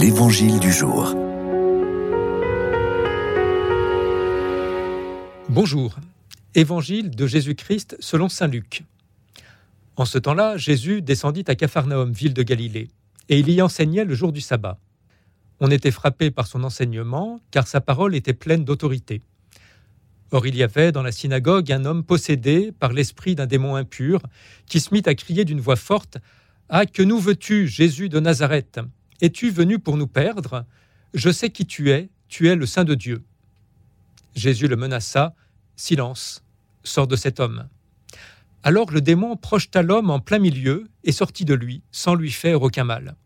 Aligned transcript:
L'Évangile 0.00 0.60
du 0.60 0.72
jour. 0.72 1.12
Bonjour. 5.48 5.96
Évangile 6.54 7.10
de 7.10 7.26
Jésus-Christ 7.26 7.96
selon 7.98 8.28
Saint 8.28 8.46
Luc. 8.46 8.84
En 9.96 10.04
ce 10.04 10.18
temps-là, 10.18 10.56
Jésus 10.56 11.02
descendit 11.02 11.42
à 11.48 11.56
Capharnaüm, 11.56 12.12
ville 12.12 12.32
de 12.32 12.44
Galilée, 12.44 12.90
et 13.28 13.40
il 13.40 13.50
y 13.50 13.60
enseignait 13.60 14.04
le 14.04 14.14
jour 14.14 14.30
du 14.30 14.40
sabbat. 14.40 14.78
On 15.58 15.68
était 15.68 15.90
frappé 15.90 16.30
par 16.30 16.46
son 16.46 16.62
enseignement, 16.62 17.40
car 17.50 17.66
sa 17.66 17.80
parole 17.80 18.14
était 18.14 18.34
pleine 18.34 18.64
d'autorité. 18.64 19.20
Or 20.30 20.46
il 20.46 20.54
y 20.54 20.62
avait 20.62 20.92
dans 20.92 21.02
la 21.02 21.10
synagogue 21.10 21.72
un 21.72 21.84
homme 21.84 22.04
possédé 22.04 22.70
par 22.70 22.92
l'esprit 22.92 23.34
d'un 23.34 23.46
démon 23.46 23.74
impur, 23.74 24.22
qui 24.66 24.78
se 24.78 24.94
mit 24.94 25.02
à 25.06 25.16
crier 25.16 25.44
d'une 25.44 25.60
voix 25.60 25.74
forte 25.74 26.18
Ah, 26.68 26.86
que 26.86 27.02
nous 27.02 27.18
veux-tu, 27.18 27.66
Jésus 27.66 28.08
de 28.08 28.20
Nazareth? 28.20 28.78
Es-tu 29.20 29.50
venu 29.50 29.78
pour 29.78 29.96
nous 29.96 30.06
perdre? 30.06 30.64
Je 31.14 31.30
sais 31.30 31.50
qui 31.50 31.66
tu 31.66 31.90
es, 31.90 32.08
tu 32.28 32.48
es 32.48 32.54
le 32.54 32.66
Saint 32.66 32.84
de 32.84 32.94
Dieu. 32.94 33.24
Jésus 34.34 34.68
le 34.68 34.76
menaça 34.76 35.34
Silence, 35.76 36.44
sors 36.84 37.06
de 37.06 37.16
cet 37.16 37.40
homme. 37.40 37.68
Alors 38.62 38.90
le 38.90 39.00
démon 39.00 39.36
projeta 39.36 39.82
l'homme 39.82 40.10
en 40.10 40.20
plein 40.20 40.38
milieu 40.38 40.88
et 41.04 41.12
sortit 41.12 41.44
de 41.44 41.54
lui, 41.54 41.82
sans 41.90 42.14
lui 42.14 42.30
faire 42.30 42.62
aucun 42.62 42.84
mal. 42.84 43.16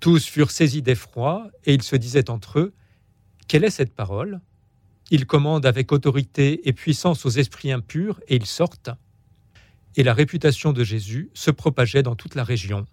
Tous 0.00 0.26
furent 0.26 0.50
saisis 0.50 0.82
d'effroi, 0.82 1.50
et 1.64 1.74
ils 1.74 1.82
se 1.82 1.96
disaient 1.96 2.30
entre 2.30 2.58
eux 2.58 2.72
Quelle 3.46 3.64
est 3.64 3.70
cette 3.70 3.94
parole? 3.94 4.40
Il 5.10 5.26
commande 5.26 5.66
avec 5.66 5.92
autorité 5.92 6.68
et 6.68 6.72
puissance 6.72 7.24
aux 7.26 7.30
esprits 7.30 7.70
impurs, 7.70 8.20
et 8.28 8.36
ils 8.36 8.46
sortent. 8.46 8.90
Et 9.96 10.02
la 10.02 10.14
réputation 10.14 10.72
de 10.72 10.82
Jésus 10.84 11.30
se 11.34 11.50
propageait 11.50 12.02
dans 12.02 12.16
toute 12.16 12.34
la 12.34 12.44
région. 12.44 12.86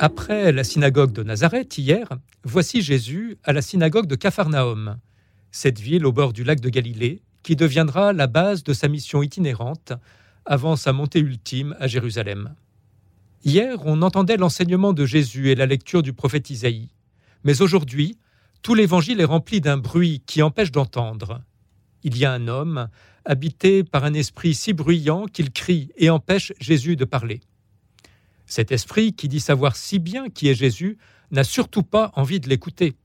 Après 0.00 0.52
la 0.52 0.62
synagogue 0.62 1.10
de 1.10 1.24
Nazareth, 1.24 1.76
hier, 1.76 2.08
voici 2.44 2.82
Jésus 2.82 3.36
à 3.42 3.52
la 3.52 3.60
synagogue 3.62 4.06
de 4.06 4.14
Capharnaüm, 4.14 4.98
cette 5.50 5.80
ville 5.80 6.06
au 6.06 6.12
bord 6.12 6.32
du 6.32 6.44
lac 6.44 6.60
de 6.60 6.68
Galilée, 6.68 7.20
qui 7.42 7.56
deviendra 7.56 8.12
la 8.12 8.28
base 8.28 8.62
de 8.62 8.72
sa 8.72 8.86
mission 8.86 9.24
itinérante 9.24 9.92
avant 10.46 10.76
sa 10.76 10.92
montée 10.92 11.18
ultime 11.18 11.74
à 11.80 11.88
Jérusalem. 11.88 12.54
Hier, 13.44 13.76
on 13.86 14.02
entendait 14.02 14.36
l'enseignement 14.36 14.92
de 14.92 15.04
Jésus 15.04 15.50
et 15.50 15.56
la 15.56 15.66
lecture 15.66 16.02
du 16.02 16.12
prophète 16.12 16.48
Isaïe. 16.48 16.90
Mais 17.42 17.60
aujourd'hui, 17.60 18.18
tout 18.62 18.76
l'évangile 18.76 19.20
est 19.20 19.24
rempli 19.24 19.60
d'un 19.60 19.78
bruit 19.78 20.22
qui 20.26 20.42
empêche 20.42 20.70
d'entendre. 20.70 21.42
Il 22.04 22.16
y 22.16 22.24
a 22.24 22.32
un 22.32 22.46
homme, 22.46 22.88
habité 23.24 23.82
par 23.82 24.04
un 24.04 24.14
esprit 24.14 24.54
si 24.54 24.72
bruyant 24.72 25.26
qu'il 25.26 25.50
crie 25.50 25.90
et 25.96 26.08
empêche 26.08 26.52
Jésus 26.60 26.94
de 26.94 27.04
parler. 27.04 27.40
Cet 28.48 28.72
esprit, 28.72 29.12
qui 29.12 29.28
dit 29.28 29.40
savoir 29.40 29.76
si 29.76 29.98
bien 29.98 30.30
qui 30.30 30.48
est 30.48 30.54
Jésus, 30.54 30.96
n'a 31.30 31.44
surtout 31.44 31.82
pas 31.82 32.10
envie 32.16 32.40
de 32.40 32.48
l'écouter. 32.48 32.96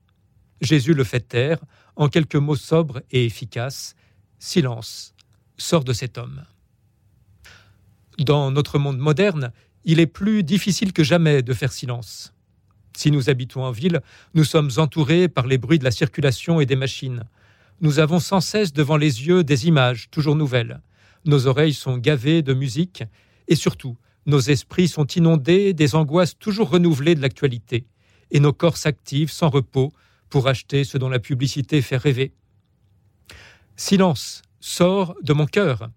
Jésus 0.62 0.94
le 0.94 1.04
fait 1.04 1.20
taire 1.20 1.60
en 1.98 2.08
quelques 2.08 2.38
mots 2.38 2.56
sobres 2.56 3.02
et 3.12 3.26
efficaces. 3.26 3.96
Silence, 4.40 5.14
sort 5.58 5.84
de 5.84 5.92
cet 5.92 6.18
homme. 6.18 6.46
Dans 8.20 8.52
notre 8.52 8.80
monde 8.80 8.98
moderne, 8.98 9.52
il 9.84 10.00
est 10.00 10.08
plus 10.08 10.44
difficile 10.44 10.94
que 10.94 11.04
jamais 11.04 11.42
de 11.42 11.54
faire 11.54 11.74
silence. 11.74 12.34
Si 12.96 13.12
nous 13.12 13.30
habitons 13.30 13.64
en 13.64 13.72
ville, 13.72 14.02
nous 14.36 14.46
sommes 14.46 14.72
entourés 14.78 15.28
par 15.28 15.46
les 15.46 15.58
bruits 15.58 15.80
de 15.80 15.84
la 15.84 15.92
circulation 15.92 16.62
et 16.62 16.66
des 16.66 16.78
machines. 16.78 17.24
Nous 17.82 18.00
avons 18.00 18.20
sans 18.20 18.40
cesse 18.40 18.72
devant 18.72 18.96
les 18.96 19.28
yeux 19.28 19.44
des 19.44 19.68
images 19.68 20.10
toujours 20.10 20.38
nouvelles. 20.38 20.82
Nos 21.26 21.48
oreilles 21.48 21.74
sont 21.74 21.98
gavées 21.98 22.44
de 22.44 22.54
musique 22.54 23.04
et 23.50 23.56
surtout, 23.56 23.98
nos 24.26 24.40
esprits 24.40 24.88
sont 24.88 25.06
inondés 25.08 25.74
des 25.74 25.96
angoisses 25.96 26.38
toujours 26.38 26.70
renouvelées 26.70 27.16
de 27.16 27.22
l'actualité 27.22 27.86
et 28.32 28.40
nos 28.40 28.54
corps 28.54 28.78
s'activent 28.78 29.32
sans 29.32 29.50
repos 29.50 29.92
pour 30.30 30.48
acheter 30.48 30.84
ce 30.84 30.98
dont 30.98 31.10
la 31.10 31.20
publicité 31.20 31.82
fait 31.82 31.98
rêver. 31.98 32.34
Silence, 33.76 34.42
sort 34.60 35.16
de 35.22 35.34
mon 35.34 35.46
cœur. 35.46 35.90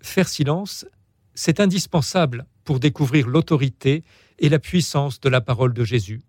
Faire 0.00 0.28
silence, 0.28 0.86
c'est 1.34 1.60
indispensable 1.60 2.46
pour 2.64 2.78
découvrir 2.78 3.26
l'autorité 3.26 4.04
et 4.38 4.48
la 4.48 4.58
puissance 4.58 5.20
de 5.20 5.28
la 5.28 5.40
parole 5.40 5.72
de 5.72 5.84
Jésus. 5.84 6.20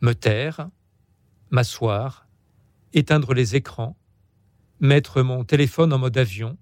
Me 0.00 0.14
taire, 0.14 0.68
m'asseoir, 1.50 2.26
éteindre 2.92 3.34
les 3.34 3.54
écrans, 3.54 3.96
mettre 4.80 5.22
mon 5.22 5.44
téléphone 5.44 5.92
en 5.92 5.98
mode 5.98 6.16
avion, 6.16 6.56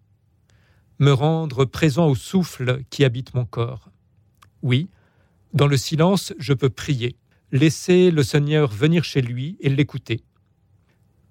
me 0.99 1.13
rendre 1.13 1.65
présent 1.65 2.09
au 2.09 2.15
souffle 2.15 2.83
qui 2.91 3.05
habite 3.05 3.35
mon 3.35 3.45
corps. 3.45 3.91
Oui, 4.63 4.89
dans 5.53 5.67
le 5.67 5.77
silence, 5.77 6.33
je 6.39 6.53
peux 6.53 6.71
prier, 6.71 7.17
laisser 7.53 8.11
le 8.11 8.23
Seigneur 8.23 8.71
venir 8.73 9.05
chez 9.05 9.23
lui 9.23 9.57
et 9.61 9.69
l'écouter. 9.69 10.25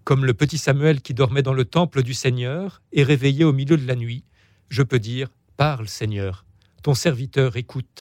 Comme 0.03 0.25
le 0.25 0.33
petit 0.33 0.57
Samuel 0.57 1.01
qui 1.01 1.13
dormait 1.13 1.43
dans 1.43 1.53
le 1.53 1.65
temple 1.65 2.03
du 2.03 2.13
Seigneur 2.13 2.81
et 2.91 3.03
réveillé 3.03 3.45
au 3.45 3.53
milieu 3.53 3.77
de 3.77 3.87
la 3.87 3.95
nuit, 3.95 4.23
je 4.69 4.83
peux 4.83 4.99
dire 4.99 5.29
Parle, 5.55 5.87
Seigneur, 5.87 6.45
ton 6.81 6.93
serviteur 6.93 7.55
écoute. 7.57 7.87